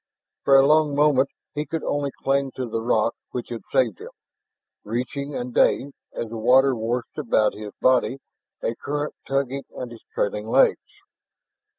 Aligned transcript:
For 0.43 0.55
a 0.57 0.65
long 0.65 0.95
moment 0.95 1.29
he 1.53 1.63
could 1.63 1.83
only 1.83 2.09
cling 2.23 2.53
to 2.55 2.67
the 2.67 2.81
rock 2.81 3.13
which 3.29 3.49
had 3.49 3.61
saved 3.71 3.99
him, 4.01 4.09
retching 4.83 5.35
and 5.35 5.53
dazed, 5.53 5.93
as 6.11 6.27
the 6.29 6.39
water 6.39 6.75
washed 6.75 7.19
about 7.19 7.53
his 7.53 7.71
body, 7.79 8.17
a 8.63 8.73
current 8.73 9.13
tugging 9.27 9.63
at 9.79 9.91
his 9.91 10.01
trailing 10.15 10.47
legs. 10.47 10.81